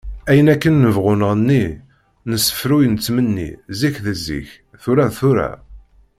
[0.29, 1.65] Ay akken nebɣu nɣenni,
[2.29, 4.49] nessefruy nettmenni, zik d zik,
[4.81, 5.49] tura d tura.